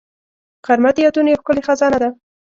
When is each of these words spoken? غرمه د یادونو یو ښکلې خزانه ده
غرمه 0.65 0.91
د 0.95 0.97
یادونو 1.05 1.29
یو 1.31 1.41
ښکلې 1.41 1.61
خزانه 1.67 1.97
ده 2.03 2.09